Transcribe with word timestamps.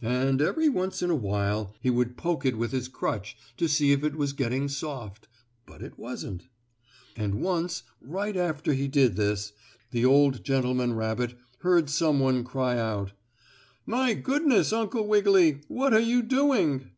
And, 0.00 0.40
every 0.40 0.70
once 0.70 1.02
in 1.02 1.10
a 1.10 1.14
while 1.14 1.74
he 1.82 1.90
would 1.90 2.16
poke 2.16 2.46
it 2.46 2.56
with 2.56 2.72
his 2.72 2.88
crutch 2.88 3.36
to 3.58 3.68
see 3.68 3.92
if 3.92 4.02
it 4.04 4.16
was 4.16 4.32
getting 4.32 4.68
soft, 4.70 5.28
but 5.66 5.82
it 5.82 5.98
wasn't. 5.98 6.48
And 7.14 7.42
once, 7.42 7.82
right 8.00 8.38
after 8.38 8.72
he 8.72 8.88
did 8.88 9.16
this, 9.16 9.52
the 9.90 10.02
old 10.02 10.42
gentleman 10.42 10.94
rabbit 10.94 11.34
heard 11.58 11.90
some 11.90 12.20
one 12.20 12.42
cry 12.42 12.78
out: 12.78 13.12
"My 13.84 14.14
goodness, 14.14 14.72
Uncle 14.72 15.06
Wiggily! 15.06 15.60
What 15.68 15.92
are 15.92 16.00
you 16.00 16.22
doing?" 16.22 16.92